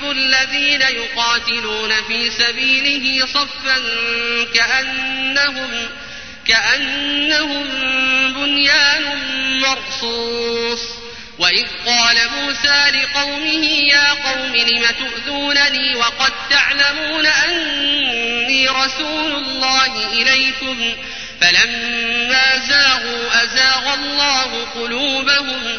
[0.00, 3.78] يحب الذين يقاتلون في سبيله صفا
[4.54, 5.88] كأنهم
[6.46, 7.68] كأنهم
[8.32, 9.04] بنيان
[9.60, 10.80] مرصوص.
[11.38, 20.94] وإذ قال موسى لقومه يا قوم لم تؤذونني وقد تعلمون أني رسول الله إليكم.
[21.40, 25.78] فلما زاغوا أزاغ الله قلوبهم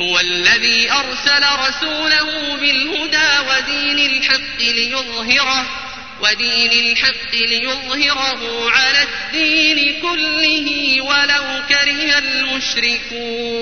[0.00, 5.66] هو الذي أرسل رسوله بالهدى ودين الحق ليظهره
[6.22, 13.58] ودين الحق ليظهره على الدين كله ولو كره المشركون.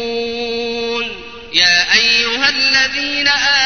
[1.52, 3.65] يا أيها الذين آمنوا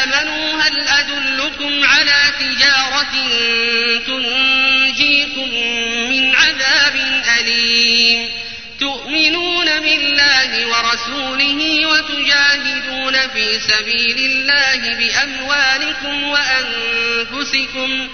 [10.91, 18.09] ورسوله وتجاهدون في سبيل الله بأموالكم وأنفسكم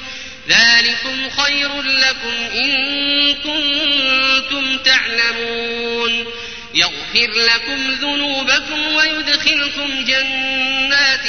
[0.48, 6.26] ذلكم خير لكم إن كنتم تعلمون
[6.74, 11.26] يغفر لكم ذنوبكم ويدخلكم جنات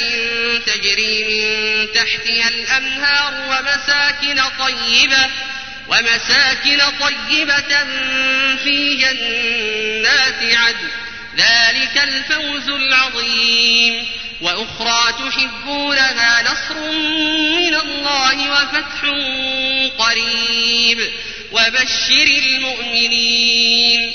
[0.66, 5.26] تجري من تحتها الأنهار ومساكن طيبة
[5.88, 7.84] ومساكن طيبة
[8.64, 11.07] في جنات عدن
[11.38, 14.06] ذلك الفوز العظيم.
[14.40, 16.92] وأخرى تحبونها نصر
[17.58, 19.00] من الله وفتح
[19.98, 21.10] قريب.
[21.52, 24.14] وبشر المؤمنين.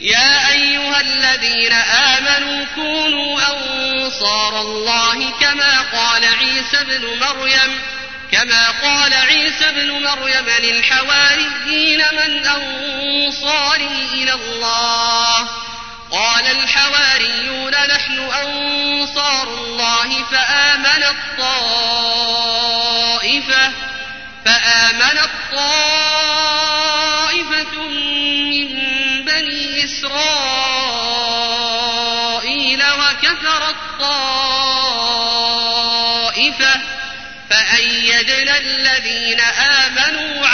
[0.00, 7.80] يا أيها الذين آمنوا كونوا أنصار الله كما قال عيسى ابن مريم.
[8.32, 14.87] كما قال عيسى ابن مريم للحواريين من أنصاري إلى الله.
[16.38, 22.42] قال الحواريون نحن أنصار الله فآمن الطائفة
[24.44, 26.28] فآمن الطائفة
[28.50, 28.68] من
[29.24, 30.22] بني إسرائيل
[32.82, 34.68] وكفر الطائفة
[37.50, 40.47] فأيدنا الذين آمنوا